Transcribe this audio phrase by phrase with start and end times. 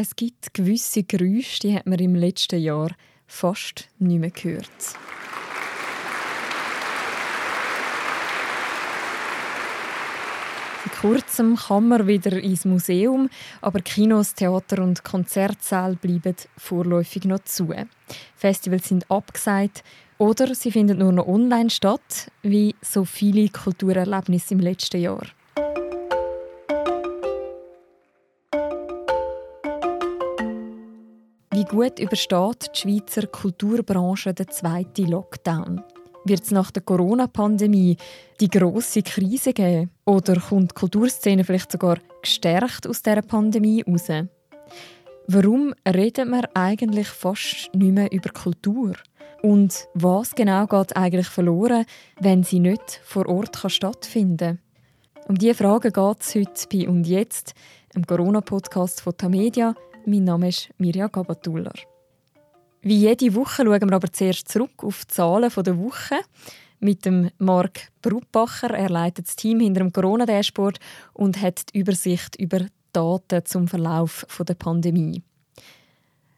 [0.00, 2.90] es gibt gewisse Geräusche, die hat man im letzten Jahr
[3.26, 4.68] fast nicht mehr gehört.
[11.00, 13.30] kurzem kann man wieder ins Museum,
[13.60, 17.72] aber Kinos, Theater und Konzertsäle bleiben vorläufig noch zu.
[18.34, 19.84] Festivals sind abgesagt
[20.18, 25.26] oder sie finden nur noch online statt, wie so viele Kulturerlebnisse im letzten Jahr.
[31.68, 35.82] Gut übersteht die Schweizer Kulturbranche den zweiten Lockdown?
[36.24, 37.96] Wird es nach der Corona-Pandemie
[38.40, 39.90] die große Krise geben?
[40.04, 44.08] Oder kommt die Kulturszene vielleicht sogar gestärkt aus dieser Pandemie raus?
[45.26, 48.94] Warum redet man eigentlich fast nicht mehr über Kultur?
[49.42, 51.84] Und was genau geht eigentlich verloren,
[52.18, 54.58] wenn sie nicht vor Ort stattfinden kann?
[55.28, 57.54] Um diese Fragen geht es heute bei «Und jetzt»,
[57.94, 59.74] im Corona-Podcast von Tamedia.
[60.08, 61.74] Mein Name ist Mirja Gabatuller.
[62.80, 66.20] Wie jede Woche schauen wir aber zuerst zurück auf die Zahlen der Woche
[66.80, 68.70] mit dem Marc Bruppacher.
[68.70, 70.80] Er leitet das Team hinter dem Corona-Dashboard
[71.12, 72.60] und hat die Übersicht über
[72.94, 75.22] Daten zum Verlauf der Pandemie.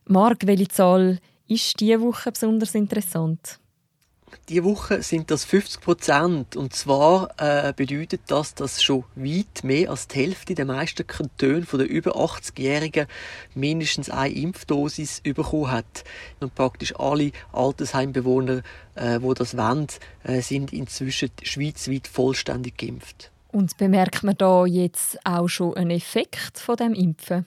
[0.07, 3.61] Marc, welche Zahl ist diese Woche besonders interessant?
[4.48, 6.56] Diese Woche sind das 50 Prozent.
[6.56, 11.62] Und zwar äh, bedeutet das, dass schon weit mehr als die Hälfte der meisten Kantone
[11.62, 13.06] von den über 80-Jährigen
[13.55, 16.05] mindestens eine Impfdosis bekommen hat.
[16.41, 18.62] Und praktisch alle Altersheimbewohner,
[18.95, 19.87] äh, wo das wollen,
[20.25, 23.31] äh, sind inzwischen schweizweit vollständig geimpft.
[23.53, 27.47] Und bemerkt man da jetzt auch schon einen Effekt von dem Impfen?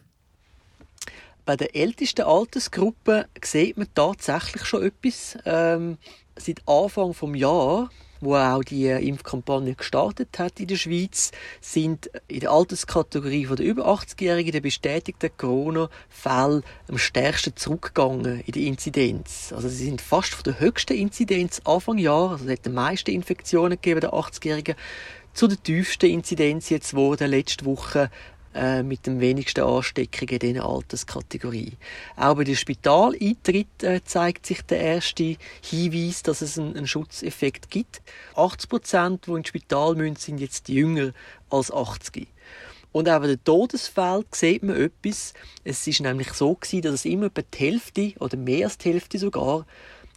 [1.46, 5.38] Bei der ältesten Altersgruppe sieht man tatsächlich schon etwas.
[5.46, 5.98] Ähm,
[6.36, 7.90] seit Anfang vom Jahr,
[8.22, 13.88] wo auch die Impfkampagne gestartet hat in der Schweiz, sind in der Alterskategorie der über
[13.88, 19.54] 80-Jährigen der bestätigten Corona-Fälle am stärksten zurückgegangen in der Inzidenz.
[19.54, 23.12] Also sie sind fast von der höchsten Inzidenz Anfang Jahr, also es hat die meisten
[23.12, 24.76] Infektionen gegeben der 80-Jährigen,
[25.34, 28.12] zu der tiefsten Inzidenz jetzt wurde letzte Woche
[28.54, 31.74] äh, mit dem wenigsten Ansteckungen in dieser Alterskategorie.
[32.16, 38.02] Auch bei den Spitaleintritt äh, zeigt sich der erste Hinweis, dass es einen, Schutzeffekt gibt.
[38.36, 41.14] 80 Prozent, die ins Spital müssen, sind jetzt jünger
[41.50, 42.28] als 80.
[42.92, 45.34] Und auch bei den Todesfällen sieht man etwas.
[45.64, 49.18] Es ist nämlich so dass es immer etwa die Hälfte oder mehr als die Hälfte
[49.18, 49.66] sogar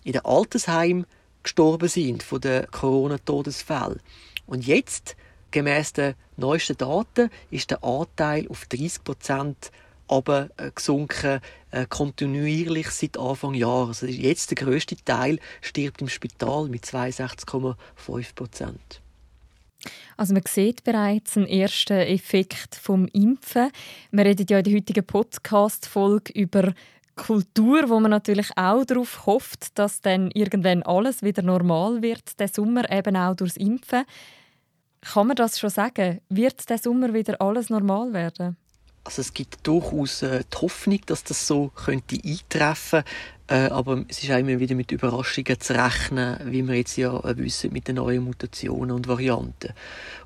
[0.04, 1.06] in den Altersheimen
[1.42, 4.00] gestorben sind von den Corona-Todesfällen.
[4.46, 5.16] Und jetzt
[5.50, 9.70] Gemäss den neuesten Daten ist der Anteil auf 30 Prozent
[10.08, 11.40] äh, gesunken,
[11.70, 13.88] äh, kontinuierlich seit Anfang Jahr.
[13.88, 19.00] Also jetzt der größte Teil stirbt im Spital mit 62,5 Prozent.
[20.16, 23.70] Also man sieht bereits einen ersten Effekt vom Impfen.
[24.10, 26.72] Wir reden ja in der heutigen Podcast-Folge über
[27.16, 32.48] Kultur, wo man natürlich auch darauf hofft, dass dann irgendwann alles wieder normal wird, der
[32.48, 34.04] Sommer eben auch durchs Impfen.
[35.00, 36.20] Kann man das schon sagen?
[36.28, 38.56] Wird der Sommer wieder alles normal werden?
[39.04, 43.04] Also es gibt durchaus äh, die Hoffnung, dass das so könnte eintreffen
[43.48, 47.16] äh, aber es ist auch immer wieder mit Überraschungen zu rechnen, wie wir jetzt ja
[47.20, 49.72] äh, wissen mit den neuen Mutationen und Varianten.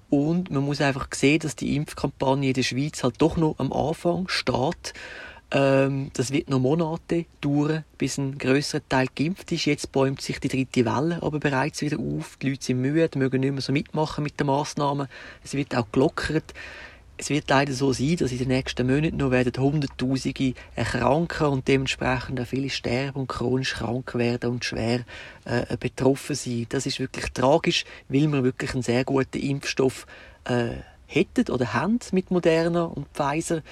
[0.09, 3.73] Und man muss einfach sehen, dass die Impfkampagne in der Schweiz halt doch noch am
[3.73, 4.95] Anfang steht
[5.53, 9.65] ähm, das wird noch Monate dauern, bis ein größerer Teil geimpft ist.
[9.65, 12.37] Jetzt bäumt sich die dritte Welle aber bereits wieder auf.
[12.37, 15.09] Die Leute sind müde, mögen nicht mehr so mitmachen mit den Massnahmen.
[15.43, 16.55] Es wird auch gelockert.
[17.17, 21.69] Es wird leider so sein, dass in den nächsten Monaten noch werden Hunderttausende erkranken und
[21.69, 25.05] dementsprechend auch viele sterben und chronisch krank werden und schwer
[25.45, 26.65] äh, betroffen sein.
[26.71, 30.07] Das ist wirklich tragisch, weil wir wirklich einen sehr guten Impfstoff
[30.45, 30.77] äh,
[31.11, 33.63] hätten oder haben mit Moderna und Pfizer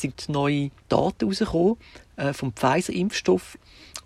[0.00, 1.76] sind neue Daten herausgekommen
[2.16, 3.58] äh, vom Pfizer-Impfstoff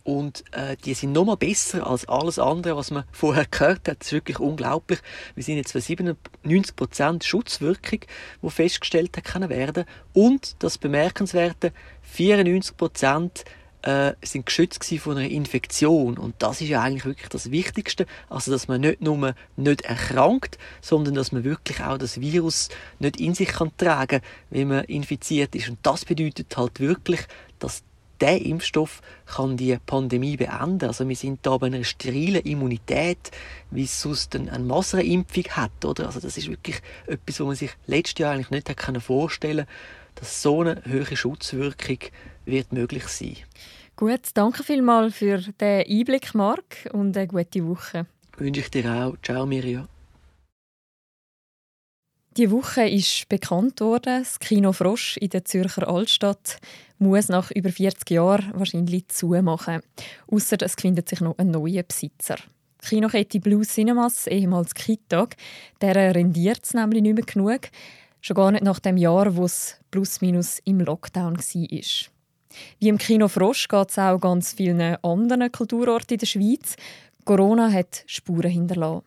[0.05, 4.01] und äh, die sind nochmal besser als alles andere, was man vorher gehört hat.
[4.01, 5.01] Das ist wirklich unglaublich.
[5.35, 8.01] Wir sind jetzt bei 97% Schutzwirkung,
[8.43, 9.85] die festgestellt hat können werden.
[10.13, 11.73] Und das bemerkenswerte
[12.17, 13.45] 94%
[13.83, 16.19] äh, sind geschützt von einer Infektion.
[16.19, 18.07] Und das ist ja eigentlich wirklich das Wichtigste.
[18.29, 22.69] Also, dass man nicht nur nicht erkrankt, sondern dass man wirklich auch das Virus
[22.99, 24.21] nicht in sich kann tragen,
[24.51, 25.69] wenn man infiziert ist.
[25.69, 27.21] Und das bedeutet halt wirklich,
[27.59, 27.83] dass
[28.21, 30.87] der Impfstoff kann die Pandemie beenden.
[30.87, 33.33] Also wir sind da bei einer sterilen Immunität,
[33.73, 36.07] wie es sonst eine Massenimpfung hat, oder?
[36.07, 40.41] Also das ist wirklich etwas, was man sich letztes Jahr eigentlich nicht vorstellen können, dass
[40.41, 41.99] so eine höhere Schutzwirkung
[42.45, 43.37] wird möglich sein.
[43.97, 48.07] Gut, danke vielmals für den Einblick, Marc, und eine gute Woche.
[48.37, 49.17] Wünsche ich dir auch.
[49.23, 49.87] Ciao, Mirja.
[52.39, 56.57] Die Woche ist bekannt worden, das Kino Frosch in der Zürcher Altstadt
[56.99, 59.83] muss nach über 40 Jahren wahrscheinlich zumachen.
[60.31, 62.37] Ausser es findet sich noch ein neuer Besitzer.
[62.83, 65.37] Die Kinokette Blue Cinemas, ehemals Kitag,
[65.83, 67.69] der rendiert es nämlich nicht mehr genug.
[68.23, 72.12] Schon gar nicht nach dem Jahr, wo es plus minus im Lockdown war.
[72.79, 76.77] Wie im Kino Frosch geht es auch ganz vielen anderen Kulturorten in der Schweiz.
[77.25, 79.05] Corona hat Spuren hinterlassen.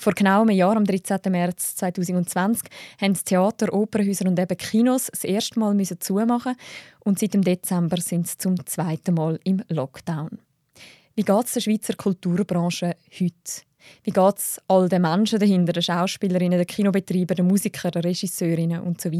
[0.00, 1.18] Vor genau einem Jahr, am 13.
[1.28, 2.70] März 2020,
[3.02, 6.56] haben Theater, Opernhäuser und eben Kinos das erste Mal zumachen
[7.00, 10.38] und seit dem Dezember sind sie zum zweiten Mal im Lockdown.
[11.16, 13.62] Wie geht es der Schweizer Kulturbranche heute?
[14.04, 18.80] Wie geht es all den Menschen dahinter, den Schauspielerinnen, den Kinobetreibern, den Musikern, den Regisseurinnen
[18.80, 19.10] und so?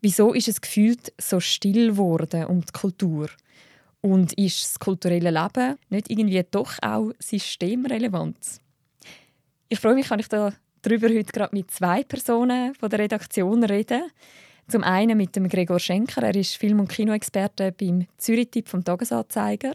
[0.00, 3.28] Wieso ist es gefühlt so still geworden um die Kultur?
[4.02, 8.36] Und ist das kulturelle Leben nicht irgendwie doch auch systemrelevant?
[9.68, 10.52] Ich freue mich, kann ich da
[10.82, 14.04] darüber heute gerade mit zwei Personen von der Redaktion reden.
[14.68, 19.74] Zum einen mit dem Gregor Schenker, er ist Film- und Kinoexperte beim Zürich-Tipp vom Tagesanzeiger.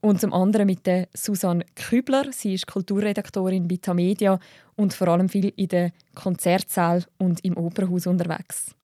[0.00, 2.32] Und zum anderen mit der Susanne Kübler.
[2.32, 4.40] Sie ist Kulturredaktorin bei Tamedia
[4.74, 8.74] und vor allem viel in den Konzertsälen und im Opernhaus unterwegs.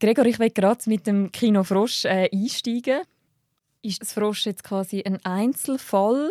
[0.00, 3.02] Gregor, ich will gerade mit dem Kino Frosch äh, einsteigen.
[3.82, 6.30] Ist das Frosch jetzt quasi ein Einzelfall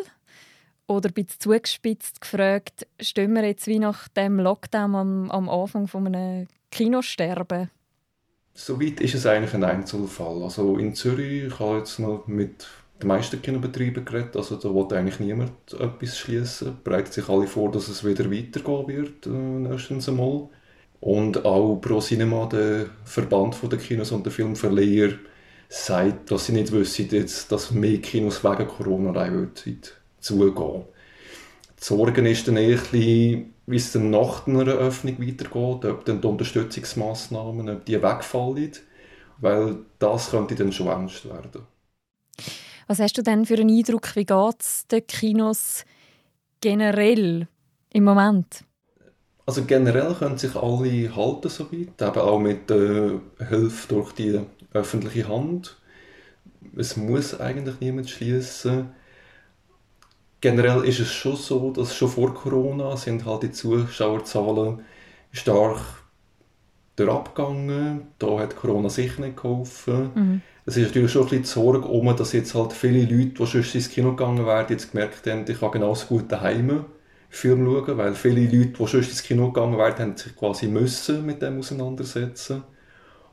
[0.88, 5.88] oder ein bisschen zugespitzt gefragt, stehen wir jetzt wie nach dem Lockdown am, am Anfang
[5.88, 7.70] von einem Kinosterben?
[8.54, 10.44] Soweit ist es eigentlich ein Einzelfall.
[10.44, 12.68] Also in Zürich, ich habe jetzt noch mit
[13.02, 16.78] den meisten Kinobetrieben geredet, also da wollte eigentlich niemand etwas schließen.
[16.86, 20.48] Bereitet sich alle vor, dass es wieder weitergehen wird, äh, nächstens einmal.
[21.00, 25.12] Und auch Pro Cinema, der Verband der Kinos und der Filmverleiher,
[25.70, 27.10] sagt, dass sie nicht wissen,
[27.50, 29.14] dass mehr Kinos wegen Corona
[29.54, 30.84] Zeit zugehen.
[31.80, 32.80] Die Sorge ist dann eher
[33.68, 38.72] wie es dann nach einer Öffnung weitergeht, ob dann die Unterstützungsmaßnahmen, ob die wegfallen,
[39.40, 41.64] weil das könnte dann schon ernst werden.
[42.88, 45.84] Was hast du denn für einen Eindruck, wie geht es den Kinos
[46.62, 47.50] generell
[47.92, 48.64] im Moment?
[49.48, 54.42] Also generell können sich alle halten so weit, eben auch mit der Hilfe durch die
[54.74, 55.78] öffentliche Hand.
[56.76, 58.90] Es muss eigentlich niemand schließen
[60.42, 64.82] generell ist es schon so, dass schon vor Corona sind halt die Zuschauerzahlen
[65.32, 65.80] stark
[67.00, 68.08] abgegangen.
[68.18, 70.12] Da hat Corona sicher nicht geholfen.
[70.16, 70.42] Mhm.
[70.66, 73.46] Es ist natürlich schon ein bisschen die Sorge um, dass jetzt halt viele Leute, die
[73.46, 76.86] sonst ins Kino gegangen wären, jetzt gemerkt haben, ich kann genauso gut daheim
[77.30, 81.26] Film schauen, weil viele Leute, die sonst ins Kino gegangen wären, haben sich quasi müssen
[81.26, 82.64] mit dem auseinandersetzen.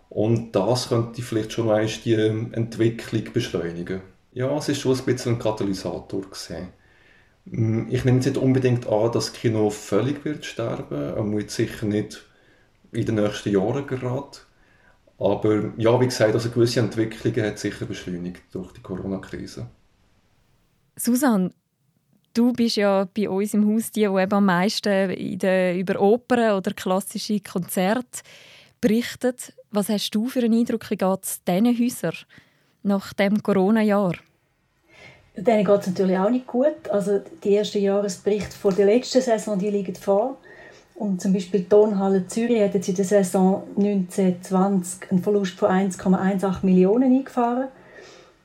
[0.08, 4.02] Und das könnte vielleicht schon einmal die Entwicklung beschleunigen.
[4.32, 6.68] Ja, es ist schon ein bisschen ein Katalysator gesehen.
[7.46, 11.16] Mm, ich nehme nicht unbedingt an, dass das Kino völlig wird sterben.
[11.16, 12.24] Er muss sicher nicht
[12.92, 14.38] in den nächsten Jahren gerade.
[15.18, 19.66] Aber ja, wie gesagt, also gewisse Entwicklungen hat sicher beschleunigt durch die Corona-Krise.
[20.96, 21.50] Susanne,
[22.34, 26.56] du bist ja bei uns im Haus die, die eben am meisten der, über Opern
[26.56, 28.20] oder klassische Konzerte
[28.80, 29.54] berichtet.
[29.70, 32.16] Was hast du für einen Eindruck, wie geht es diesen Häusern
[32.82, 34.14] nach dem Corona-Jahr?
[35.36, 36.88] Denen geht es natürlich auch nicht gut.
[36.90, 40.36] Also die ersten Jahresberichte vor der letzten Saison die liegen vor.
[40.94, 45.70] Und zum Beispiel die Tonhalle Zürich hat jetzt in der Saison 1920 einen Verlust von
[45.70, 47.68] 1,18 Millionen eingefahren.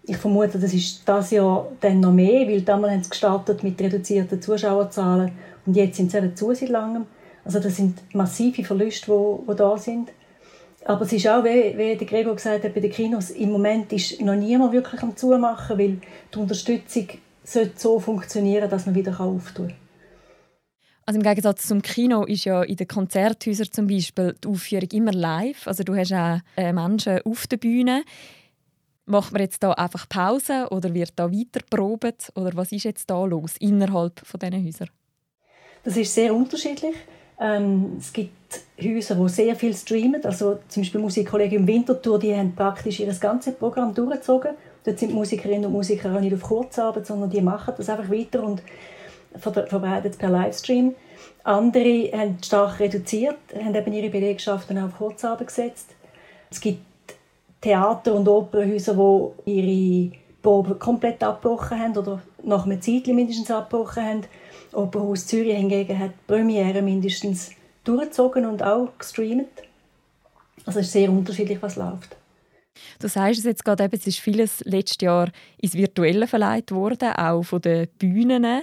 [0.09, 3.79] Ich vermute, das ist das Jahr dann noch mehr, weil damals haben sie gestartet mit
[3.79, 5.33] reduzierten Zuschauerzahlen
[5.67, 7.05] und jetzt sind sie eben zu seit langem.
[7.45, 10.09] Also das sind massive Verluste, die, die da sind.
[10.85, 13.93] Aber es ist auch, wie, wie der Gregor gesagt hat, bei den Kinos, im Moment
[13.93, 15.97] ist noch niemand wirklich am Zumachen, weil
[16.33, 17.07] die Unterstützung
[17.43, 19.75] sollte so funktionieren, dass man wieder auftun kann.
[21.05, 25.11] Also im Gegensatz zum Kino ist ja in den Konzerthäusern zum Beispiel die Aufführung immer
[25.11, 25.67] live.
[25.67, 28.03] Also du hast auch äh, Menschen auf der Bühne.
[29.09, 32.31] Macht man jetzt da einfach Pause oder wird da weiter probiert?
[32.35, 34.89] Oder was ist jetzt da los innerhalb von diesen Häusern?
[35.83, 36.93] Das ist sehr unterschiedlich.
[37.39, 40.23] Ähm, es gibt Häuser, die sehr viel streamen.
[40.23, 44.51] Also zum Beispiel Musikkollegium Winterthur, die haben praktisch ihr ganzes Programm durchgezogen.
[44.83, 48.43] Dort sind Musikerinnen und Musiker auch nicht auf Kurzarbeit, sondern die machen das einfach weiter
[48.43, 48.61] und
[49.39, 50.93] verbreitet es per Livestream.
[51.43, 55.95] Andere haben stark reduziert, haben eben ihre Belegschaften auf Kurzarbeit gesetzt.
[56.51, 56.88] Es gibt
[57.61, 58.93] Theater- und Opernhäuser,
[59.45, 64.21] die ihre Proben komplett abgebrochen haben oder nach einem Zeitchen mindestens abgebrochen haben.
[64.71, 67.51] Opernhaus Zürich hingegen hat die Premiere mindestens
[67.83, 69.49] durchgezogen und auch gestreamt.
[70.65, 72.15] Also es ist sehr unterschiedlich, was läuft.
[72.99, 77.11] Du sagst es jetzt gerade, eben, es ist vieles letztes Jahr ins Virtuelle verleiht worden,
[77.13, 78.61] auch von den Bühnen.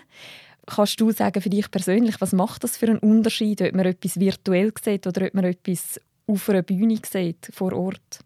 [0.66, 4.18] kannst du sagen für dich persönlich, was macht das für einen Unterschied, ob man etwas
[4.18, 8.20] virtuell sieht oder ob man etwas auf einer Bühne sieht, vor Ort?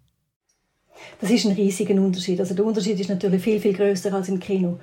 [1.21, 2.41] Das ist ein riesiger Unterschied.
[2.41, 4.79] Also der Unterschied ist natürlich viel, viel größer als im Kino.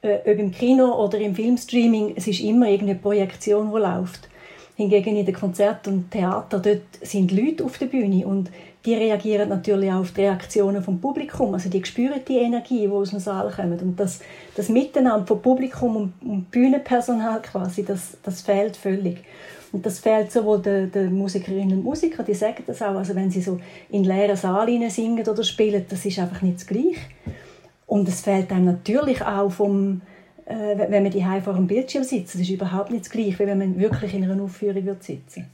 [0.00, 4.28] Äh, ob im Kino oder im Filmstreaming, es ist immer irgendeine Projektion, die läuft.
[4.74, 8.50] Hingegen in den Konzerten und Theater, dort sind Leute auf der Bühne und
[8.84, 11.54] die reagieren natürlich auch auf die Reaktionen vom Publikum.
[11.54, 13.80] Also die spüren die Energie, die aus dem Saal kommt.
[13.80, 14.20] Und das,
[14.56, 19.18] das Miteinander von Publikum und, und Bühnenpersonal quasi, das, das fehlt völlig.
[19.72, 23.30] Und das fehlt sowohl den, den Musikerinnen und Musikern, die sagen das auch, also wenn
[23.30, 23.58] sie so
[23.90, 27.00] in leeren Saal singen oder spielen, das ist einfach nicht das Gleiche.
[27.86, 30.02] Und es fehlt einem natürlich auch vom,
[30.44, 32.34] äh, wenn man die vor dem Bildschirm sitzt.
[32.34, 35.46] Das ist überhaupt nicht das Gleiche, wie wenn man wirklich in einer Aufführung wird sitzen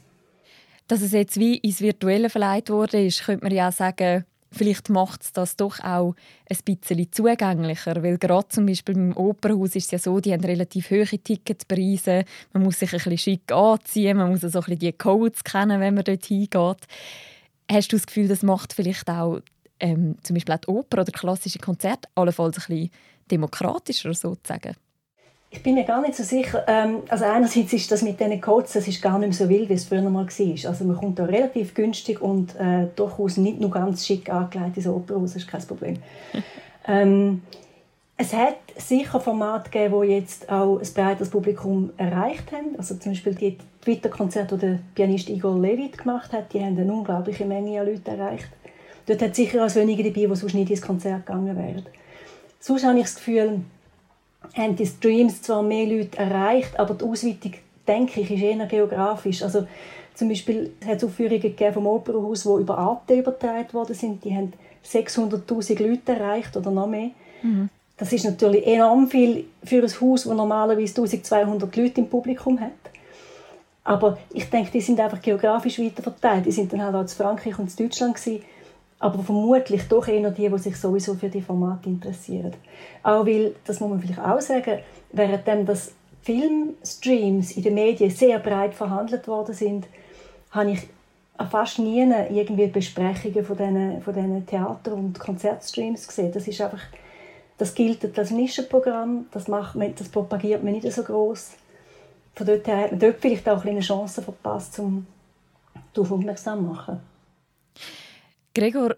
[0.87, 4.89] Dass es jetzt wie ins Virtuelle verleiht wurde, ist, könnte man ja auch sagen, vielleicht
[4.89, 6.15] macht es das doch auch
[6.49, 10.43] ein bisschen zugänglicher, weil gerade zum Beispiel im Opernhaus ist es ja so, die haben
[10.43, 14.79] relativ hohe Ticketpreise, man muss sich ein bisschen schick anziehen, man muss so ein bisschen
[14.79, 16.87] die Codes kennen, wenn man dort hingeht.
[17.71, 19.39] Hast du das Gefühl, das macht vielleicht auch
[19.79, 22.91] ähm, zum Beispiel auch die Oper oder klassische Konzerte allenfalls ein bisschen
[23.29, 24.75] demokratischer sozusagen?
[25.51, 26.63] Ich bin mir gar nicht so sicher.
[26.67, 29.69] Ähm, also einerseits ist das mit diesen Codes, das ist gar nicht mehr so wild,
[29.69, 30.69] wie es früher mal war.
[30.69, 34.87] Also man kommt da relativ günstig und äh, durchaus nicht nur ganz schick angelegt ins
[34.87, 35.97] Opernhaus, das ist kein Problem.
[36.87, 37.41] ähm,
[38.15, 42.75] es hat sicher Formate gegeben, die jetzt auch ein breiteres Publikum erreicht haben.
[42.77, 46.91] Also zum Beispiel die Twitter-Konzerte, die der Pianist Igor Levit gemacht hat, die haben eine
[46.91, 48.49] unglaubliche Menge an Leuten erreicht.
[49.05, 51.85] Dort hat sicher auch wenige dabei, die sonst nicht ins Konzert gegangen wären.
[52.59, 53.61] Sonst habe ich das Gefühl,
[54.55, 57.53] haben die Streams zwar mehr Leute erreicht, aber die Ausweitung,
[57.87, 59.43] denke ich, ist eher geografisch.
[59.43, 59.67] Also
[60.15, 64.23] zum Beispiel hat es Aufführungen gegeben vom Opernhaus, die über Arte übertragen worden sind.
[64.23, 64.53] Die haben
[64.85, 67.11] 600'000 Leute erreicht oder noch mehr.
[67.41, 67.69] Mhm.
[67.97, 72.71] Das ist natürlich enorm viel für ein Haus, das normalerweise 1200 Leute im Publikum hat.
[73.83, 76.45] Aber ich denke, die sind einfach geografisch weiter verteilt.
[76.45, 78.41] Die sind dann halt auch in Frankreich und in Deutschland gewesen
[78.99, 82.53] aber vermutlich doch eher die, die sich sowieso für die Formate interessieren.
[83.01, 84.79] Auch weil, das muss man vielleicht auch sagen,
[85.13, 89.87] währenddem das Filmstreams in den Medien sehr breit verhandelt worden sind,
[90.51, 90.87] habe ich
[91.49, 96.33] fast nie irgendwie Besprechungen von diesen, von diesen Theater- und Konzertstreams gesehen.
[96.33, 96.81] Das ist einfach,
[97.57, 101.51] das gilt als Nischenprogramm, das, macht man, das propagiert man nicht so groß.
[102.35, 105.07] Von dort her hat man dort vielleicht auch eine Chance verpasst, um
[105.93, 106.99] darauf aufmerksam zu machen.
[108.59, 108.97] Gregor,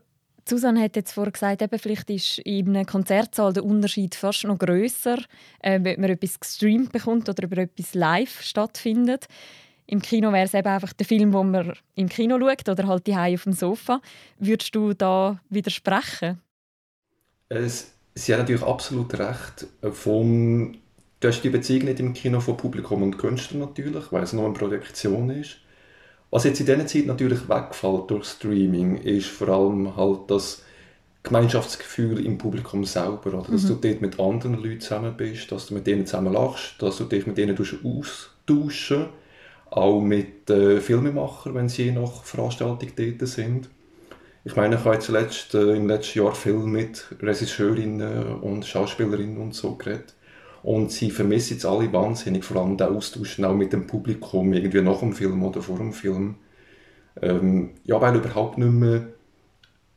[0.50, 4.58] Susanne hat jetzt vorhin gesagt, eben, vielleicht ist in einem Konzertsaal der Unterschied fast noch
[4.58, 5.20] grösser,
[5.60, 9.28] äh, wenn man etwas gestreamt bekommt oder über etwas live stattfindet.
[9.86, 13.06] Im Kino wäre es eben einfach der Film, den man im Kino schaut oder halt
[13.06, 14.02] die auf dem Sofa.
[14.40, 16.42] Würdest du da widersprechen?
[17.50, 19.68] Es, Sie haben natürlich absolut recht.
[19.92, 20.76] Vom,
[21.20, 24.46] du hast die Beziehung nicht im Kino von Publikum und Künstler natürlich, weil es nur
[24.46, 25.58] eine Projektion ist.
[26.32, 30.64] Was jetzt in dieser Zeit natürlich wegfällt durch Streaming, ist vor allem halt das
[31.24, 33.28] Gemeinschaftsgefühl im Publikum selber.
[33.28, 33.52] Oder?
[33.52, 33.68] Dass mhm.
[33.68, 37.04] du dort mit anderen Leuten zusammen bist, dass du mit denen zusammen lachst, dass du
[37.04, 39.08] dich mit denen austauschen
[39.72, 43.70] auch mit äh, Filmemachern, wenn sie nach Veranstaltung dort sind.
[44.44, 49.38] Ich meine, ich habe jetzt letzt, äh, im letzten Jahr viel mit Regisseurinnen und Schauspielerinnen
[49.38, 50.14] und so geredet.
[50.64, 54.82] Und sie vermissen jetzt alle wahnsinnig, vor allem den Austausch auch mit dem Publikum, irgendwie
[54.82, 56.36] nach dem Film oder vor dem Film.
[57.22, 59.08] Ähm, ja, weil überhaupt nicht mehr,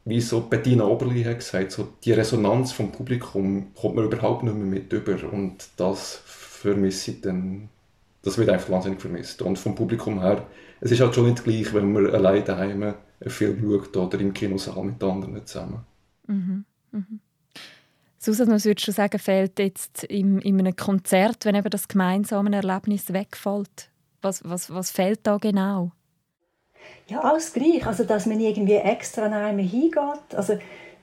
[0.05, 4.57] wie so Bettina Oberli hat gesagt, so die Resonanz vom Publikum kommt man überhaupt nicht
[4.57, 5.17] mehr mit über.
[5.33, 7.69] Und das vermisse ich dann,
[8.23, 9.43] das wird einfach wahnsinnig vermisst.
[9.43, 10.47] Und vom Publikum her,
[10.81, 12.95] es ist halt schon nicht gleich, wenn man allein daheim einen
[13.27, 15.81] Film schaut oder im Kinosaal mit anderen zusammen.
[16.27, 16.65] Mhm.
[16.93, 17.21] Mhm.
[18.25, 22.57] Susan, was würdest du sagen, fehlt jetzt in, in einem Konzert, wenn eben das gemeinsame
[22.57, 23.91] Erlebnis wegfällt?
[24.23, 25.91] Was, was, was fehlt da genau?
[27.07, 27.87] Ja, alles gleich.
[27.87, 30.35] Also, dass man irgendwie extra nach einem hingeht.
[30.35, 30.55] Also,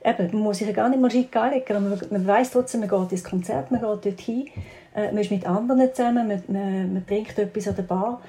[0.04, 3.12] eben, man muss sich ja gar nicht mal schick man, man weiß trotzdem, man geht
[3.12, 4.48] ins Konzert, man geht dort hin,
[4.96, 8.20] äh, man ist mit anderen zusammen, man, man, man trinkt etwas an der Bar.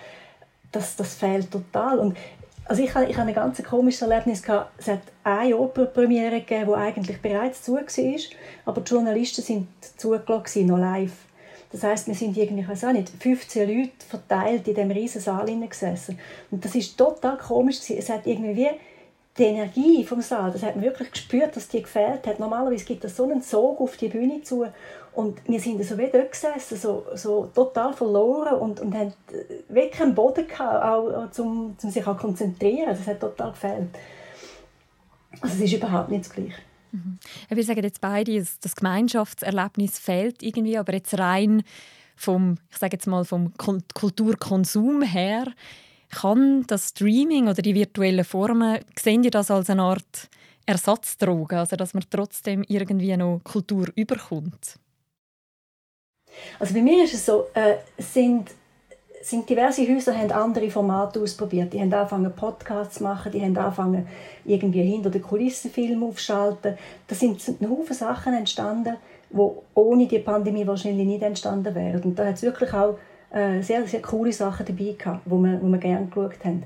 [0.70, 1.98] Das, das fehlt total.
[1.98, 2.18] Und
[2.72, 4.42] also ich, ich hatte ein ganz komisches Erlebnis.
[4.78, 7.82] Es hat eine Operpremiere gegeben, die eigentlich bereits zu war,
[8.64, 11.12] aber die Journalisten sind zugelassen, noch live.
[11.70, 15.20] Das heisst, wir sind irgendwie, ich weiß auch nicht, 15 Leute verteilt in diesem riesen
[15.20, 16.18] Saal gesessen.
[16.50, 17.76] Und das ist total komisch.
[17.90, 18.70] Es hat irgendwie
[19.36, 22.38] die Energie vom Saal, das hat man wirklich gespürt, dass die gefehlt hat.
[22.38, 24.66] Normalerweise gibt es so einen Sog auf die Bühne zu
[25.14, 29.12] und wir sind so wie dort gesessen, so, so total verloren und, und haben
[29.68, 32.88] wirklich keinen Boden gehabt, auch, zum, zum sich auch konzentrieren.
[32.88, 33.88] Das hat total gefehlt.
[35.40, 36.54] Also es ist überhaupt nicht das Gleiche.
[36.92, 37.18] Mhm.
[37.48, 41.62] Wir sagen jetzt beide, das Gemeinschaftserlebnis fehlt irgendwie, aber jetzt rein
[42.16, 45.46] vom, ich sage jetzt mal, vom Kulturkonsum her,
[46.10, 50.28] kann das Streaming oder die virtuellen Formen, sehen ihr das als eine Art
[50.66, 54.78] Ersatzdroge, also dass man trotzdem irgendwie noch Kultur überkommt?
[56.58, 58.50] Also bei mir ist es so, äh, sind,
[59.22, 61.72] sind diverse Häuser haben andere Formate ausprobiert.
[61.72, 64.06] Die haben angefangen Podcasts zu machen, die haben angefangen
[64.44, 66.76] irgendwie hinter den Kulissen Filme aufzuschalten.
[67.06, 68.96] Da sind ein Haufen Sachen entstanden,
[69.30, 72.02] die ohne die Pandemie wahrscheinlich nicht entstanden wären.
[72.02, 72.96] Und da hat es wirklich auch
[73.32, 76.64] äh, sehr, sehr coole Sachen dabei gehabt, wo wir, wo wir gerne geschaut haben.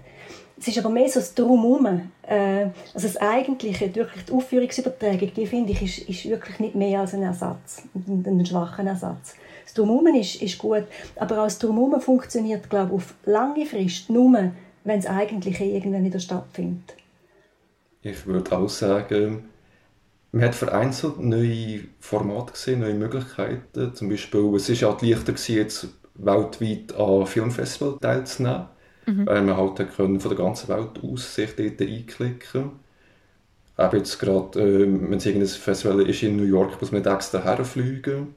[0.58, 2.10] Es ist aber mehr so das Drumherum.
[2.22, 7.00] Äh, also das Eigentliche, wirklich die Aufführungsübertragung, die finde ich, ist, ist wirklich nicht mehr
[7.00, 9.34] als ein Ersatz, ein, ein schwacher Ersatz.
[9.76, 10.84] Das Drumherum ist, ist gut,
[11.16, 14.52] aber auch das Drumherum funktioniert, glaube ich, auf lange Frist nur,
[14.84, 16.94] wenn das Eigentliche irgendwann wieder stattfindet.
[18.00, 19.50] Ich würde auch sagen,
[20.32, 23.94] man hat vereinzelt neue Formate gesehen, neue Möglichkeiten.
[23.94, 28.66] Zum Beispiel, es war ja leichter jetzt weltweit an Filmfestivals teilzunehmen,
[29.04, 29.26] mhm.
[29.26, 32.70] weil man halt können von der ganzen Welt aus sich dort einklicken
[33.78, 37.42] Eben jetzt gerade, äh, wenn es irgendein Festival ist in New York, muss man extra
[37.42, 38.34] herfliegen.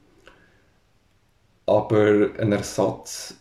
[1.69, 3.35] Aber ein Ersatz,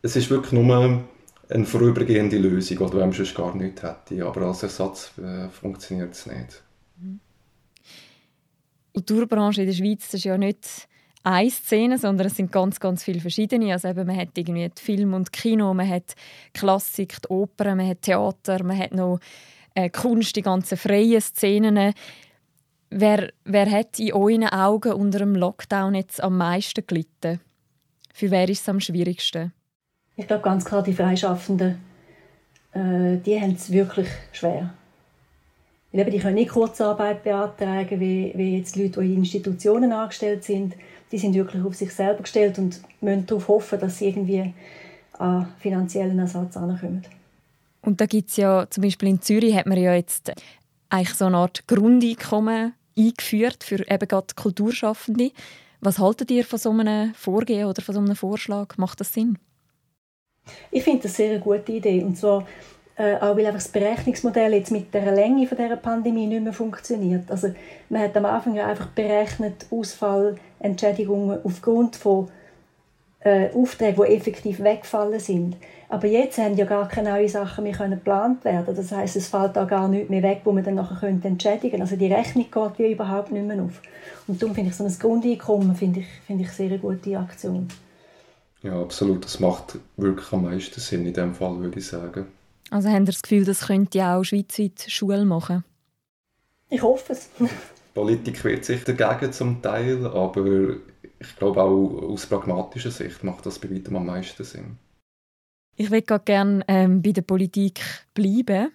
[0.00, 1.02] es ist wirklich nur
[1.48, 4.24] eine vorübergehende Lösung, oder wenn man sonst gar nichts hätte.
[4.24, 6.62] Aber als Ersatz äh, funktioniert es nicht.
[6.96, 7.18] Die
[9.00, 10.86] Kulturbranche in der Schweiz ist ja nicht
[11.24, 13.72] eine Szene, sondern es sind ganz, ganz viele verschiedene.
[13.72, 16.14] Also eben, man hat irgendwie Film und Kino, man hat
[16.52, 19.18] Klassik, die Oper, man hat Theater, man hat noch
[19.74, 21.92] äh, Kunst, die ganzen freien Szenen.
[22.90, 27.40] Wer, wer hat in euren Augen unter dem Lockdown jetzt am meisten gelitten?
[28.14, 29.52] Für wer ist es am schwierigsten?
[30.16, 31.78] Ich glaube ganz klar die Freischaffenden.
[32.72, 34.72] Äh, die haben es wirklich schwer.
[35.92, 40.74] Weil die können nicht Kurzarbeit beantragen, wie, wie jetzt Leute, die in Institutionen angestellt sind
[41.14, 44.52] die sind wirklich auf sich selber gestellt und müssen darauf hoffen, dass sie irgendwie
[45.12, 47.04] an finanziellen Ersatz ankommen.
[47.82, 50.32] Und da gibt es ja, zum Beispiel in Zürich hat man ja jetzt
[50.88, 55.30] eigentlich so eine Art Grundeinkommen eingeführt für eben gerade Kulturschaffende.
[55.84, 58.78] Was haltet ihr von so einem Vorgehen oder von so einem Vorschlag?
[58.78, 59.38] Macht das Sinn?
[60.70, 62.02] Ich finde das sehr eine gute Idee.
[62.02, 62.46] Und zwar
[62.96, 66.54] äh, auch weil einfach das Berechnungsmodell jetzt mit der Länge von dieser Pandemie nicht mehr
[66.54, 67.30] funktioniert.
[67.30, 67.54] Also
[67.90, 72.30] man hat am Anfang ja einfach berechnet Ausfallentschädigungen aufgrund von
[73.24, 75.56] äh, Aufträgen, die effektiv weggefallen sind.
[75.88, 78.74] Aber jetzt haben ja gar keine neuen Sachen mehr können geplant werden.
[78.74, 81.80] Das heißt, es fällt da gar nichts mehr weg, wo man dann nachher könnte entschädigen.
[81.80, 83.80] Also die Rechnung geht wie überhaupt nicht mehr auf.
[84.26, 87.68] Und darum finde ich so ein Grundeinkommen finde ich, finde ich sehr eine gute Aktion.
[88.62, 89.24] Ja, absolut.
[89.24, 92.26] Das macht wirklich am meisten Sinn in dem Fall, würde ich sagen.
[92.70, 95.64] Also haben Sie das Gefühl, das könnte auch schweizweit Schule machen?
[96.70, 97.28] Ich hoffe es.
[97.94, 100.76] Politik wird sich dagegen zum Teil, aber
[101.24, 104.78] ich glaube auch aus pragmatischer Sicht macht das bei weitem am meisten Sinn.
[105.76, 107.80] Ich würde gerne ähm, bei der Politik
[108.14, 108.72] bleiben.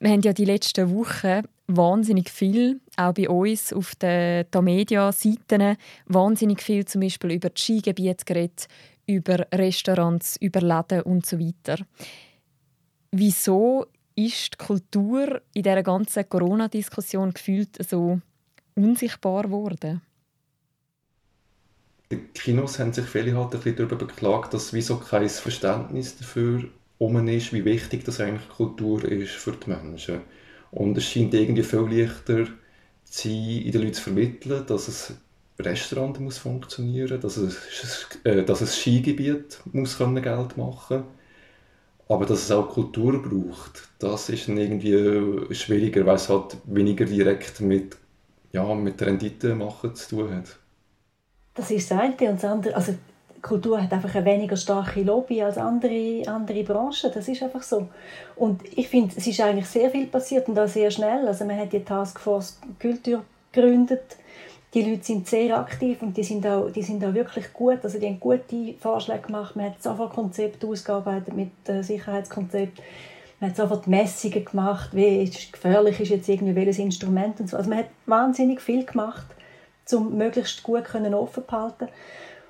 [0.00, 6.62] Wir haben ja die letzten Wochen wahnsinnig viel, auch bei uns auf den Tamedia-Seiten, wahnsinnig
[6.62, 8.68] viel zum Beispiel über die Skigebiete geredet,
[9.06, 11.84] über Restaurants, über Läden und so weiter.
[13.10, 18.20] Wieso ist die Kultur in dieser ganzen Corona-Diskussion gefühlt so
[18.76, 20.02] unsichtbar geworden?
[22.12, 26.64] Die Kinos haben sich viele halt ein bisschen darüber beklagt, dass wieso kein Verständnis dafür
[26.98, 30.20] um ist, wie wichtig das eigentlich Kultur ist für die Menschen.
[30.70, 32.46] Und es scheint irgendwie viel leichter
[33.04, 35.16] zu sein, in den Leuten zu vermitteln, dass ein
[35.64, 37.54] Restaurant muss funktionieren dass ein,
[38.24, 41.04] äh, dass ein Skigebiet muss Geld machen
[42.08, 47.60] aber dass es auch Kultur braucht, das ist irgendwie schwieriger, weil es halt weniger direkt
[47.60, 47.96] mit,
[48.52, 50.57] ja, mit Rendite machen zu tun hat.
[51.58, 52.12] Das ist das eine.
[52.12, 52.94] Und das andere, also
[53.42, 57.10] Kultur hat einfach eine weniger starke Lobby als andere, andere Branchen.
[57.12, 57.88] Das ist einfach so.
[58.36, 61.26] Und ich finde, es ist eigentlich sehr viel passiert und auch sehr schnell.
[61.26, 64.16] Also man hat die Taskforce Kultur gegründet
[64.74, 67.78] die Leute sind sehr aktiv und die sind auch, die sind auch wirklich gut.
[67.82, 69.56] Also die haben gute Vorschläge gemacht.
[69.56, 72.82] Man hat sofort Konzepte ausgearbeitet mit äh, Sicherheitskonzept.
[73.40, 77.56] Man hat sofort Messungen gemacht, wie ist, gefährlich ist jetzt irgendwie welches Instrument und so.
[77.56, 79.26] Also man hat wahnsinnig viel gemacht,
[79.94, 81.88] um möglichst gut können offen halten.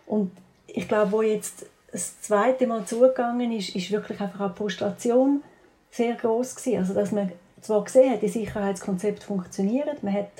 [0.06, 0.32] Und
[0.66, 5.42] ich glaube, wo jetzt das zweite Mal zugegangen ist, ist wirklich einfach auch die Frustration
[5.90, 6.78] sehr groß gewesen.
[6.78, 10.30] Also dass man zwar gesehen hat, die Sicherheitskonzepte funktionieren, man hat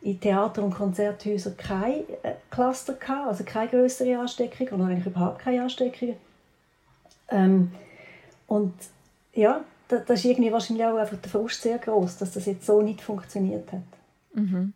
[0.00, 5.40] in Theater- und Konzerthäusern kein äh, Cluster gehabt, also keine größere Ansteckung oder eigentlich überhaupt
[5.40, 6.14] keine Ansteckung.
[7.30, 7.72] Ähm,
[8.46, 8.74] und
[9.34, 12.64] ja, da, das ist irgendwie wahrscheinlich auch einfach der Frust sehr groß, dass das jetzt
[12.64, 13.82] so nicht funktioniert hat.
[14.34, 14.72] Mhm.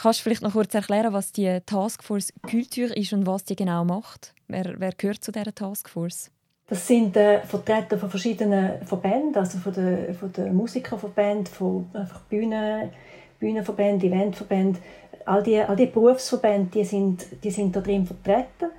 [0.00, 3.84] Kannst du vielleicht noch kurz erklären, was die Taskforce Kultur ist und was die genau
[3.84, 4.34] macht?
[4.48, 6.30] Wer, wer gehört zu dieser Taskforce?
[6.68, 12.20] Das sind äh, Vertreter von verschiedenen Verbänden, also von den, von den Musikerverbänden, von einfach
[12.22, 12.90] Bühnen,
[13.38, 14.82] Bühnenverbänden, Eventverbänden.
[15.26, 18.70] All die, all die Berufsverbände die sind, die sind da drin vertreten.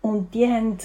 [0.00, 0.78] Und die haben,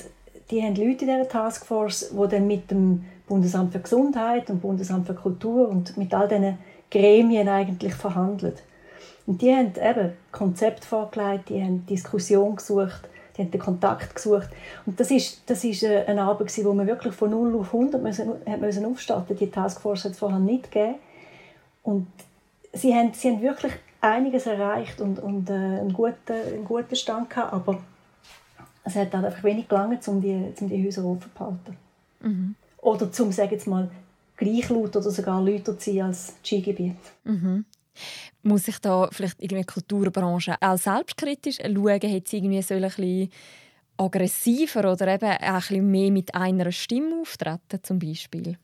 [0.52, 5.08] die haben Leute in dieser Taskforce, die dann mit dem Bundesamt für Gesundheit und Bundesamt
[5.08, 6.58] für Kultur und mit all diesen
[6.92, 8.62] Gremien eigentlich verhandelt.
[9.26, 13.08] Und die haben eben Konzept vorgelegt, die haben Diskussion gesucht,
[13.38, 14.50] die haben den Kontakt gesucht.
[14.86, 18.02] Und das ist, das ist äh, eine Arbeit, wo man wirklich von 0 auf 100
[18.02, 20.96] müssen, müssen aufstarten Die Taskforce hat es vorher nicht gegeben.
[21.84, 22.08] Und
[22.74, 27.30] sie haben, sie haben wirklich einiges erreicht und, und äh, einen, guten, einen guten Stand
[27.30, 27.82] gehabt, aber
[28.84, 31.78] es hat einfach wenig gelangen, um die, um die Häuser offen zu behalten.
[32.20, 32.56] Mhm.
[32.80, 33.90] Oder zum, sagen jetzt mal,
[34.36, 36.98] gleich laut oder sogar lauter zu sein als Skigebiet.
[37.24, 37.66] Mhm.
[38.42, 42.02] Muss ich da vielleicht irgendwie die Kulturbranche auch selbstkritisch schauen?
[42.02, 43.30] Hat sie irgendwie so ein bisschen
[43.98, 48.58] aggressiver oder eben auch ein bisschen mehr mit einer Stimme auftreten zum Beispiel?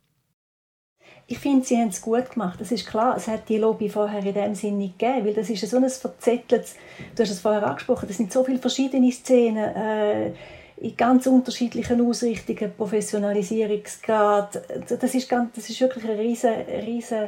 [1.27, 2.59] Ich finde, sie haben es gut gemacht.
[2.59, 5.49] Das ist klar, es hat die Lobby vorher in dem Sinne nicht gegeben, weil das
[5.49, 6.75] ist so ein verzetteltes,
[7.15, 10.31] du hast es vorher angesprochen, das sind so viele verschiedene Szenen, äh,
[10.77, 14.61] in ganz unterschiedlichen Ausrichtungen, Professionalisierungsgrad.
[14.87, 16.53] Das ist, ganz, das ist wirklich eine riesen,
[16.85, 17.27] riesen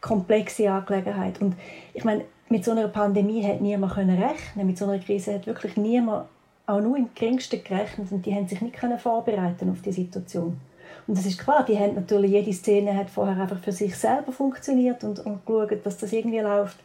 [0.00, 1.40] komplexe Angelegenheit.
[1.40, 1.54] Und
[1.94, 4.66] ich meine, mit so einer Pandemie hat niemand können rechnen.
[4.66, 6.26] Mit so einer Krise hat wirklich niemand
[6.66, 10.60] auch nur im geringsten gerechnet und die haben sich nicht können vorbereiten auf die Situation.
[11.06, 14.32] Und das ist klar, die haben natürlich jede Szene hat vorher einfach für sich selber
[14.32, 16.76] funktioniert und, und geschaut, dass das irgendwie läuft.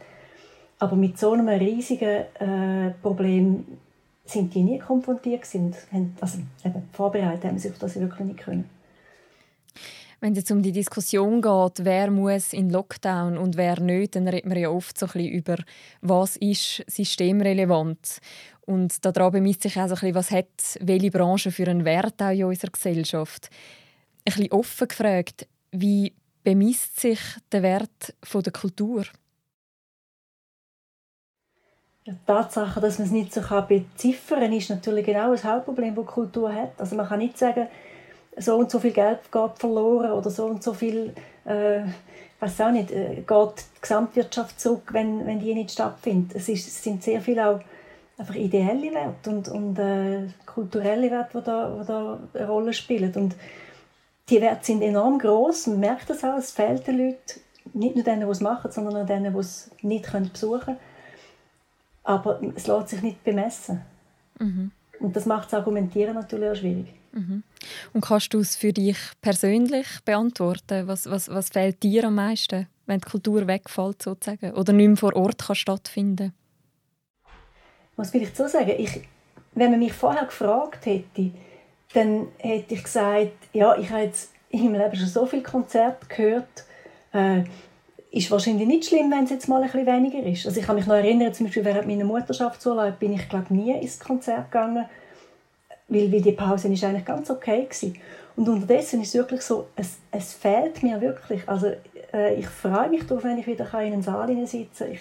[0.78, 3.66] Aber mit so einem riesigen äh, Problem
[4.24, 5.76] sind die nie konfrontiert sind.
[6.20, 8.68] Also eben, vorbereitet haben sie sich auf das wirklich nicht können.
[10.24, 14.46] Wenn es um die Diskussion geht, wer muss in Lockdown und wer nicht, dann redet
[14.46, 15.56] man ja oft so ein bisschen über,
[16.00, 18.20] was ist systemrelevant.
[18.62, 22.22] Und daran bemisst sich auch so ein bisschen, was hat welche Branche für einen Wert
[22.22, 23.50] auch in unserer Gesellschaft.
[23.52, 27.20] Ein bisschen offen gefragt, wie bemisst sich
[27.52, 29.04] der Wert der Kultur?
[32.06, 36.06] Die Tatsache, dass man es nicht so beziffern kann, ist natürlich genau das Hauptproblem, das
[36.06, 36.80] Kultur hat.
[36.80, 37.68] Also man kann nicht sagen,
[38.36, 41.12] so und so viel Geld geht verloren oder so und so viel,
[41.44, 41.80] äh,
[42.40, 46.36] weiß auch nicht, äh, geht die Gesamtwirtschaft zurück, wenn, wenn die nicht stattfindet.
[46.36, 47.60] Es, ist, es sind sehr viele auch
[48.18, 53.12] einfach ideelle Werte und, und äh, kulturelle Werte, die da, die da eine Rolle spielen.
[53.14, 53.34] Und
[54.28, 55.68] die Werte sind enorm groß.
[55.68, 57.40] Man merkt das auch, es fehlt den Leuten,
[57.72, 60.78] nicht nur denen, die es machen, sondern auch denen, die es nicht besuchen können.
[62.04, 63.80] Aber es lässt sich nicht bemessen.
[64.38, 64.70] Mhm.
[65.00, 66.86] Und das macht das Argumentieren natürlich auch schwierig.
[67.12, 67.42] Mhm.
[67.92, 70.86] Und kannst du es für dich persönlich beantworten?
[70.86, 74.96] Was, was, was fehlt dir am meisten, wenn die Kultur wegfällt sozusagen, oder nicht mehr
[74.96, 76.32] vor Ort kann stattfinden
[77.96, 78.72] Was will ich so sagen?
[78.78, 79.00] Ich,
[79.54, 81.30] wenn man mich vorher gefragt hätte,
[81.94, 86.06] dann hätte ich gesagt, ja, ich habe jetzt in meinem Leben schon so viele Konzerte
[86.06, 86.64] gehört,
[87.12, 87.44] äh,
[88.10, 90.46] ist wahrscheinlich nicht schlimm, wenn es jetzt mal ein bisschen weniger ist.
[90.46, 93.72] Also ich kann mich noch erinnern, zum Beispiel während meiner Mutterschaftsurlaub bin ich glaube nie
[93.72, 94.86] ins Konzert gegangen,
[95.88, 97.96] weil, weil die Pause ist eigentlich ganz okay gewesen.
[98.36, 101.48] Und unterdessen ist es wirklich so, es, es fehlt mir wirklich.
[101.48, 101.72] Also
[102.12, 104.88] äh, ich freue mich darauf, wenn ich wieder in einen Saal sitze.
[104.88, 105.00] Ich,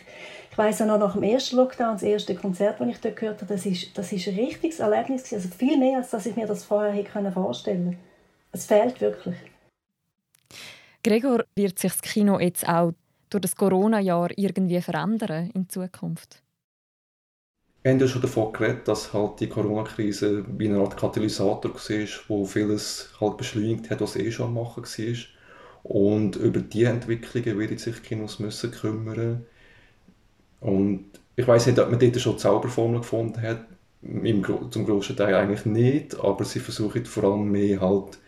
[0.52, 3.42] ich weiss auch noch nach dem ersten Lockdown, das erste Konzert, das ich dort gehört
[3.42, 5.36] habe, das ist, das ist ein richtiges Erlebnis gewesen.
[5.36, 8.00] Also viel mehr, als dass ich mir das vorher hätte vorstellen können.
[8.52, 9.36] Es fehlt wirklich.
[11.04, 12.94] Gregor, wird sich das Kino jetzt auch
[13.30, 16.43] durch das Corona-Jahr irgendwie verändern in Zukunft?
[17.84, 22.08] Wir haben ja schon davon geredet, dass halt die Corona-Krise wie eine Art Katalysator war,
[22.28, 25.16] wo vieles halt beschleunigt hat, was eh schon am Machen war.
[25.84, 29.46] Und über diese Entwicklungen werden sich Kinos müssen kümmern.
[30.60, 33.66] Und ich weiß nicht, ob man dort schon Zauberformel gefunden hat.
[34.02, 38.20] Im, zum größten Teil eigentlich nicht, aber sie versuchen vor allem mehr halt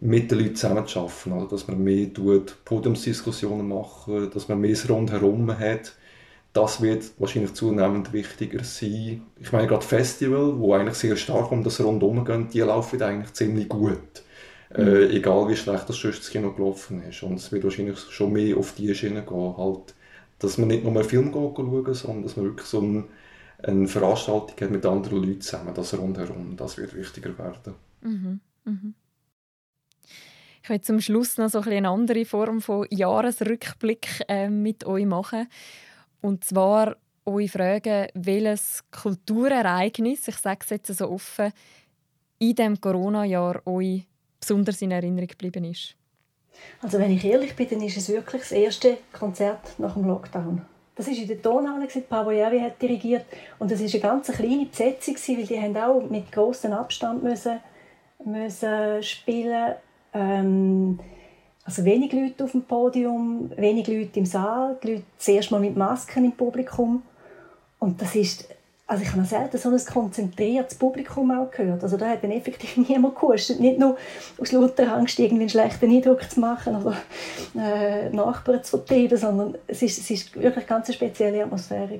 [0.00, 1.32] mit den Leuten zusammenzuarbeiten.
[1.34, 5.94] Also, dass man mehr tut, Podiumsdiskussionen machen, dass man mehr rundherum hat.
[6.52, 9.22] Das wird wahrscheinlich zunehmend wichtiger sein.
[9.40, 13.32] Ich meine, gerade Festival, wo eigentlich sehr stark um das Rundum gehen, die laufen eigentlich
[13.32, 14.22] ziemlich gut.
[14.76, 14.86] Mhm.
[14.86, 17.22] Äh, egal wie schlecht das sonst Kino gelaufen ist.
[17.22, 19.56] Und es wird wahrscheinlich schon mehr auf die Schiene gehen.
[19.56, 19.94] Halt,
[20.38, 23.04] dass man nicht nur einen Film schauen, sondern dass man wirklich so eine,
[23.62, 26.56] eine Veranstaltung hat mit anderen Leuten zusammen, das rundherum.
[26.56, 27.74] Das wird wichtiger werden.
[28.02, 28.40] Mhm.
[28.64, 28.94] Mhm.
[30.62, 35.06] Ich möchte zum Schluss noch so ein eine andere Form von Jahresrückblick äh, mit euch
[35.06, 35.48] machen.
[36.22, 41.52] Und zwar euch fragen, welches Kulturereignis, ich sage es jetzt so offen,
[42.38, 44.06] in diesem Corona-Jahr euch
[44.40, 45.94] besonders in Erinnerung geblieben ist.
[46.80, 50.62] Also wenn ich ehrlich bin, dann ist es wirklich das erste Konzert nach dem Lockdown.
[50.94, 53.24] Das war in der Tonhalle, Pavo Järvi hat dirigiert.
[53.58, 57.60] Und das war eine ganz kleine Besetzung, weil die haben auch mit großem Abstand müssen,
[58.24, 59.74] müssen spielen
[60.12, 60.98] ähm,
[61.64, 65.76] also wenig Leute auf dem Podium, wenig Leute im Saal, die Leute zuerst mal mit
[65.76, 67.02] Masken im Publikum.
[67.78, 68.48] Und das ist,
[68.86, 71.82] also ich habe noch selten so ein konzentriertes Publikum auch gehört.
[71.82, 73.60] Also da hat dann effektiv niemand gehustet.
[73.60, 73.96] Nicht nur
[74.38, 76.96] aus lauter Angst, irgendwie einen schlechten Eindruck zu machen oder
[77.56, 81.98] äh, Nachbarn zu vertreiben, sondern es ist, es ist wirklich eine ganz spezielle Atmosphäre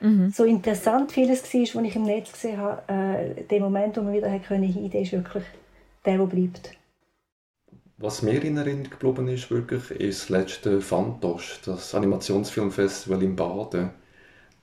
[0.00, 0.30] Mhm.
[0.30, 4.12] So interessant vieles war, was ich im Netz gesehen habe, äh, der Moment, wo man
[4.12, 5.44] wieder hin konnte, ist wirklich
[6.04, 6.72] der, der bleibt.
[8.02, 13.90] Was mir in Erinnerung geblieben ist, wirklich, ist das letzte Fantosch, das Animationsfilmfestival in Baden.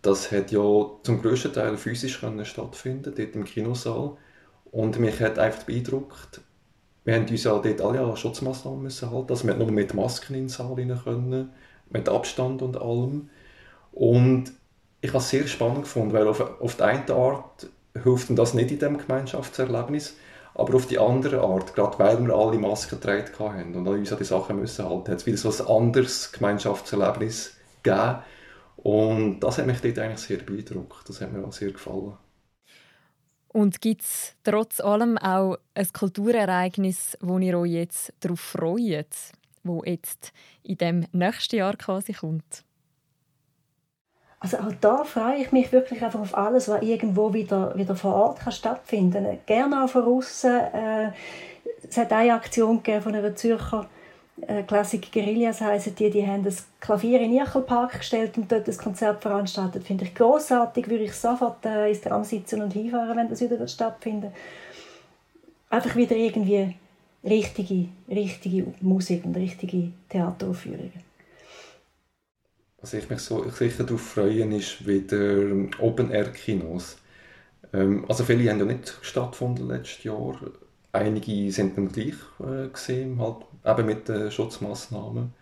[0.02, 0.60] Das hat ja
[1.04, 4.18] zum größten Teil physisch können stattfinden, dort im Kinosaal.
[4.72, 6.42] Und mich hat einfach beeindruckt,
[7.06, 9.30] wir haben uns ja dort alle an Schutzmaßnahmen müssen halten.
[9.30, 11.54] Also wir nur mit Masken in den Saal rein können,
[11.90, 13.30] mit Abstand und allem.
[13.94, 14.52] Und
[15.00, 17.70] ich habe es sehr spannend gefunden, weil auf, auf die eine Art
[18.04, 20.18] hilft das nicht in diesem Gemeinschaftserlebnis,
[20.60, 24.18] aber auf die andere Art, gerade weil wir alle Masken getragen haben und uns an
[24.18, 28.20] die Sachen müssen halten, hat es wieder so ein anderes Gemeinschaftserlebnis gegeben.
[28.78, 31.10] Und das hat mich dort eigentlich sehr beeindruckt.
[31.10, 32.14] Das hat mir auch sehr gefallen.
[33.50, 39.16] Und gibt es trotz allem auch ein Kulturereignis, wo ihr euch jetzt darauf freut,
[39.64, 40.32] wo jetzt
[40.64, 42.64] in dem nächsten Jahr quasi kommt?
[44.40, 48.16] Also auch da freue ich mich wirklich einfach auf alles, was irgendwo wieder, wieder vor
[48.16, 49.40] Ort kann stattfinden kann.
[49.46, 50.52] Gerne auch von außen.
[50.52, 51.12] Äh,
[51.88, 53.88] es hat eine Aktion von einer Zürcher
[54.48, 58.78] äh, Classic Guerillas heißen die, die haben das Klavier in Irchelpark gestellt und dort das
[58.78, 59.84] Konzert veranstaltet.
[59.84, 63.68] Finde ich großartig, würde ich sofort äh, ins Tram sitzen und hinfahren, wenn das wieder
[63.68, 64.32] stattfindet.
[65.70, 66.76] Einfach wieder irgendwie
[67.24, 71.09] richtige, richtige Musik und richtige Theateraufführungen.
[72.82, 76.98] Was ich mich so sicher darauf freue, ist wieder Open-Air-Kinos.
[77.74, 80.40] Ähm, also viele haben ja nicht stattgefunden letztes Jahr.
[80.92, 85.34] Einige sind dann gleich äh, gesehen, halt eben mit den Schutzmaßnahmen.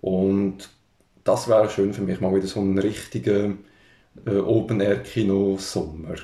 [0.00, 0.68] Und
[1.24, 3.64] das wäre schön für mich, mal wieder so einen richtigen
[4.26, 6.16] äh, Open-Air-Kino-Sommer.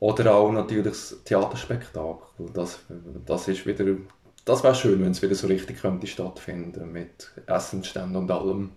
[0.00, 2.50] Oder auch natürlich das Theaterspektakel.
[2.54, 2.78] Das,
[3.26, 3.96] das ist wieder,
[4.44, 8.70] das wäre schön, wenn es wieder so richtig könnte stattfinden mit Essensständen und allem.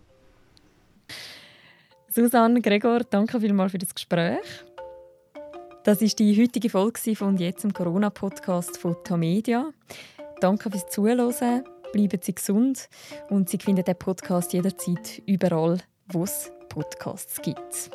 [2.14, 4.66] Susanne, Gregor, danke vielmals für das Gespräch.
[5.86, 9.72] Das ist die heutige Folge von jetzt im Corona-Podcast von Tamedia.
[10.42, 11.64] Danke fürs Zuhören.
[11.94, 12.90] Bleiben Sie gesund
[13.30, 15.78] und Sie finden den Podcast jederzeit überall,
[16.10, 17.92] wo es Podcasts gibt.